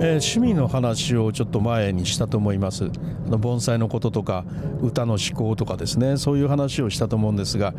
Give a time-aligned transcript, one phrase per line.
[0.00, 2.84] ー、趣味の話をちょっと前にしたと思います。
[3.26, 4.44] あの盆栽のこととか
[4.80, 6.16] 歌の思考とかですね。
[6.16, 7.74] そういう話をしたと思うんですが、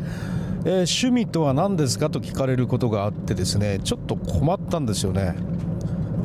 [0.66, 0.70] えー、
[1.06, 5.34] 趣味とは何ですかと聞かれることがあってですねちょっと困ったんですよね。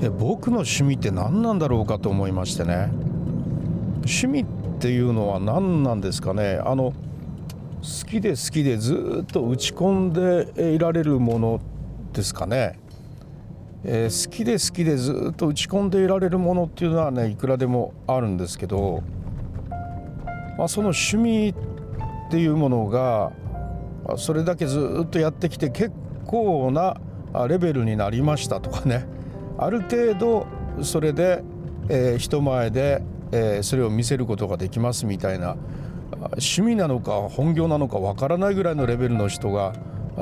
[0.01, 2.89] え僕の趣味って何なんだろうかと思いましてね。
[3.99, 4.45] 趣味っ
[4.79, 6.59] ていうのは何なんですかね。
[6.65, 6.91] あの
[7.81, 11.61] 好きで好きでずっと打ち込んでいられるもの
[12.11, 12.79] ですかね。
[13.87, 19.03] えー、好きで好きでずっと打ち込んでいられるものっていうのはねいくらでもあるんですけど、
[20.57, 23.31] まあ、その趣味っていうものが
[24.17, 25.91] それだけずっとやってきて結
[26.25, 26.97] 構な
[27.47, 29.05] レベルになりましたとかね
[29.59, 30.47] ある程度
[30.81, 31.43] それで、
[31.87, 35.57] えー、人前で、えー、それを見せることができますみたいな
[36.11, 39.73] 趣味なのか本業なのかわからないぐらいのレベルの人が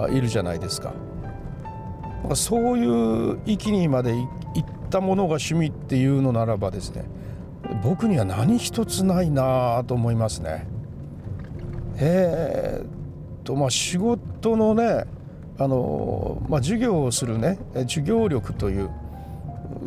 [0.10, 0.94] いるじゃないですか。
[2.36, 4.26] そういう域にまでいっ
[4.90, 7.06] たものが趣味っていうのならばですね
[7.84, 10.68] 僕には何一つないなと思いますね。
[11.98, 15.06] えー、とまあ仕事のね
[15.60, 18.90] あの、まあ、授業をするね授業力という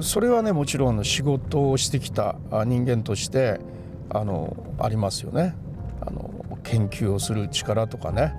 [0.00, 3.60] それはねもちろん仕事をしてきた人間として
[4.10, 5.54] あのありますよね。
[6.00, 6.30] あの
[6.62, 8.34] 研究をする力とかね、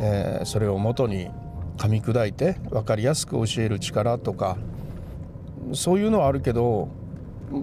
[0.00, 1.30] えー、それをもとに
[1.76, 4.56] 噛み砕いて分かりやすく教える力とか
[5.72, 6.88] そういうのはあるけど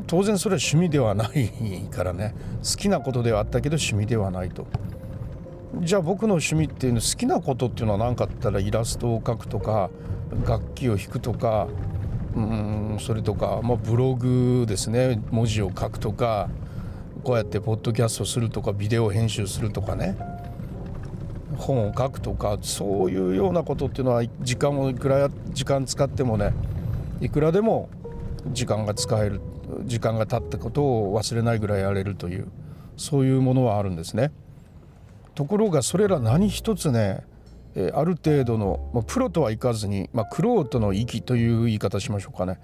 [0.07, 2.33] 当然それは趣味ではないからね。
[2.63, 4.65] 好きなことではあったけど趣味ではないと。
[5.81, 9.89] じゃあ僕の趣味っていうの好きなことっていうのは何かって言ったらイラストを描くとか
[10.45, 11.67] 楽器を弾くとか
[12.35, 15.21] うんそれとか、まあ、ブログですね。
[15.31, 16.49] 文字を書くとか
[17.23, 20.15] こうやってポッドキャストするとかビデオ編集するとかね。
[21.57, 26.53] 本を書くとかそういうようなことっていうのは時間をいくら時間使ってもね
[27.21, 27.89] いくらでも
[28.51, 29.41] 時間が使える
[29.85, 32.47] 時間が経ったことを忘れないぐらいやれるという
[32.97, 34.31] そういうものはあるんですね。
[35.35, 37.23] ところがそれら何一つね
[37.93, 42.59] ある程度の、まあ、プロとはいかずに、まあ、クロートの域という言い方しましょうかね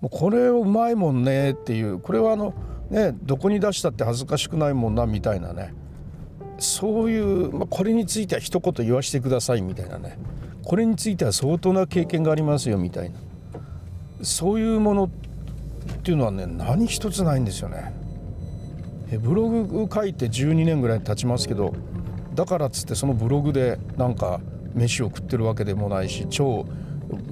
[0.00, 2.54] もうこれをうまいもんねっていうこれはあの
[2.88, 5.74] ねどこに出したって恥ずかしくないもんなみたいなね
[6.58, 10.18] そういう、まあ、これについては一言言わせてくださいみたいなね
[10.64, 13.16] これについては相当な経験がありますよみたいな
[14.22, 15.08] そういうものっ
[16.02, 17.94] ていうのはね何一つないんですよね。
[19.18, 21.74] ブログ書いて12年ぐらい経ちますけど
[22.34, 24.40] だからっつってそのブログでなんか
[24.74, 26.66] 飯を食ってるわけでもないし超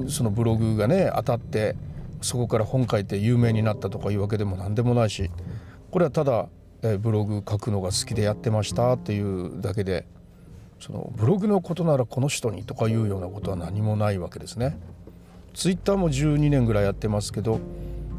[0.09, 1.75] そのブログがね当たって
[2.23, 5.31] そこから本書いて有名になったとかいうわけでも何でもないし
[5.91, 6.49] これはただ
[6.99, 10.07] ブログ書くのが好きでやってましたっていうだけで
[10.81, 14.79] そのブログのことならこの人にとかいうようなことは何もないわけですね。
[15.55, 17.61] ツイッターも12年ぐらいやってますけど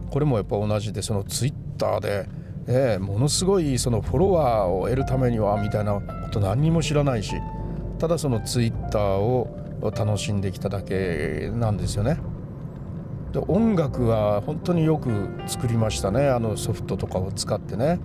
[0.10, 2.30] これもやっぱ同じでそのツイッターで、
[2.68, 6.02] えー、ものすごいそのフォロワーを得るためにはみたいなこ
[6.32, 7.34] と何にも知らないし
[8.00, 9.50] ただそのツイッターを
[9.82, 12.18] 楽しんできただけなんですよね。
[13.34, 18.00] で音楽は本当によく作りましたねあのソフトとかを使ってね。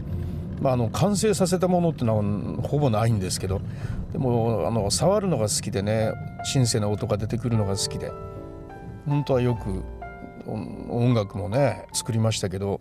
[0.60, 3.60] まあ、あの完成させたものってのはほぼないんですけど
[4.12, 6.12] でもあの触るのが好きでね
[6.44, 8.12] シンセの音が出てくるのが好きで
[9.06, 9.82] 本当はよく
[10.46, 12.80] 音楽もね作りましたけど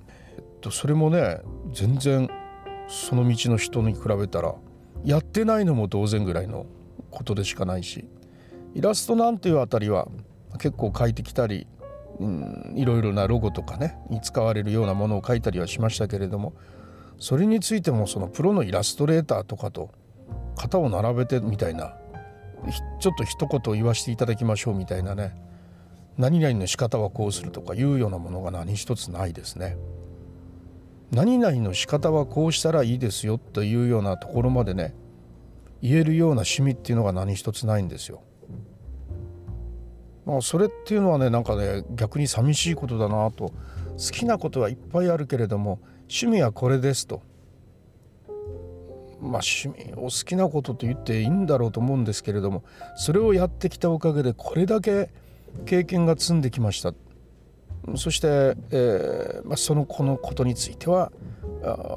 [0.72, 1.40] それもね
[1.74, 2.30] 全然
[2.88, 4.56] その道の人に比べたら
[5.06, 6.66] やってないのも同然ぐらいの
[7.12, 8.06] ことでしかないし
[8.76, 10.08] イラストなんていうあたりは
[10.60, 11.68] 結構描いてきたり、
[12.76, 16.54] いろいろなロゴとかねに使われるようなものを描いたりはしましたけれども
[17.19, 19.91] それについてもそのプロのイラストレーターとかと
[20.56, 21.96] 型を並べてみたいな
[23.00, 25.35] ちょっと一言言わせていただきましょうみたいなね
[26.18, 29.78] 何々の仕方はこうするとかいうようなものが何一つないですね。
[31.12, 34.94] 何々の仕方はこうしたらいいですよというようなところまでね
[35.81, 38.22] 言えるような趣味っていうのが何一つないんですよ。
[40.25, 43.54] まあそれっていうのはねなんかね逆に寂しいことだなと
[44.00, 47.22] 好きなことはいっぱいあるけれども趣味はこれですと。
[49.22, 52.63] まあ趣味お好きなことと言っていいんだろうと思うんですけれども
[52.96, 55.10] それをやってきたおかげでこれだけ
[55.66, 56.94] 経験が積んできました
[57.98, 61.12] そして、えーまあ、そのこのことについては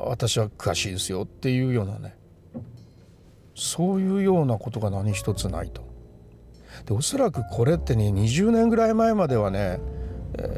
[0.09, 2.17] 私は詳しいですよっていうようなね
[3.55, 5.83] そういうようなことが何一つないと。
[6.87, 9.79] でおそらくこれってね20年ぐらい前まではね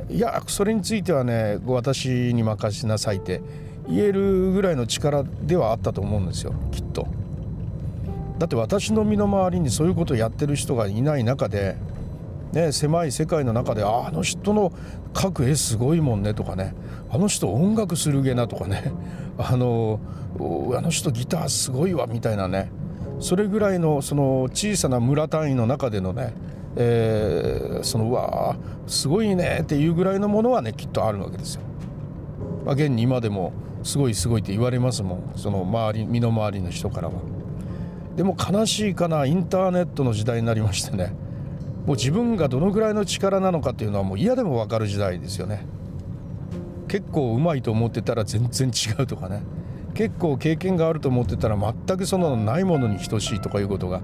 [0.09, 3.41] いやそれについてはね私に任せなさいって
[3.88, 7.06] 言えるぐらいの力ではあったと思うんですよきっと。
[8.38, 11.76] だって私の身の回りにそういうことをやってる人がいない中で、
[12.53, 14.73] ね、狭い世界の中であの人の
[15.12, 16.75] 描く絵すごいもんねとかね
[17.11, 18.93] あの人音楽するげなとかね
[19.38, 20.00] あの
[20.77, 22.70] あの人ギターすごいわみたいなね
[23.20, 26.35] それぐらいのその小さな村単位の中でのね、
[26.76, 28.56] えー、そのうわ
[28.87, 31.62] すごいねっていうぐらいのものはねきっとあるわけですよ。
[32.65, 37.15] まあ、現に今でもすごいすごいって言われますもんその周り身の回りの人からは。
[38.17, 41.12] でも悲しいかなインターネットの時代になりましてね
[41.85, 45.67] もう自分がどのぐらいの力なのかっていうのはもう嫌でも分かる時代ですよね。
[46.88, 49.43] 結構うまいと思ってたら全然違うとかね
[49.94, 54.00] 結構経験があると思ってたら全くそのないものに等しいとかいうことが、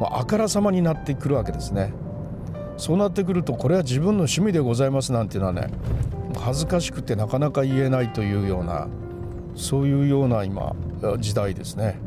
[0.00, 1.92] まあ、あからさまになってくるわけですね。
[2.78, 5.68] そうなってくるとこれは自分の趣味でございますなんていうのはね
[6.38, 8.88] 恥ずかしくてなかなか言えないというような
[9.56, 10.74] そういうような今
[11.18, 11.98] 時代ですね。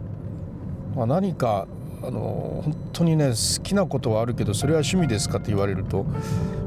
[0.95, 1.68] まあ、何か
[2.01, 6.06] あの本当にね好きなことはあるけどそれは趣味ですかって言われると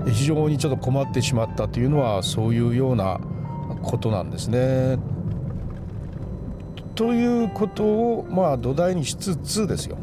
[0.07, 3.21] 非常にちょっと困ってしまったというのはそういうような
[3.83, 4.99] ことなんですね。
[6.95, 9.97] ということをまあ土台にしつつですよ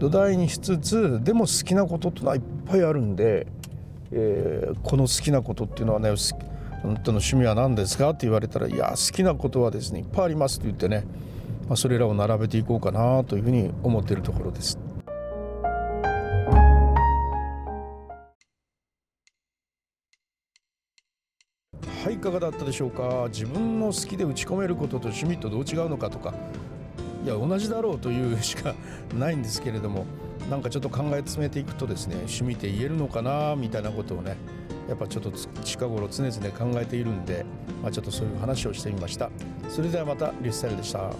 [0.00, 3.46] 土台にしつつでも好きなことってのはいっぱいあるんで、
[4.12, 6.10] えー、この好きなことっていうのはね
[6.82, 11.04] 本当の趣味は何ですかって言われたらいや好きなことはですねいっぱいありますって言ってね、
[11.68, 14.78] まあ、それらを並べていこうかなというふうに思っているところです。
[22.02, 23.26] はいいかがだったでしょうか？
[23.28, 26.32] 自分の好きで打ち込めることと趣味とどう違うのかとか
[27.24, 28.74] いや同じだろうというしか
[29.14, 30.06] ないんですけれども
[30.48, 34.36] なんかちょっと考え詰めていくとですね趣味って言えるのかなみたいなことをね
[34.88, 35.30] やっぱちょっと
[35.62, 37.44] 近頃常々考えているんで、
[37.82, 39.30] まあ、ちょっとそういう話をしてみました。
[39.68, 41.12] それではまたリュッサルでした。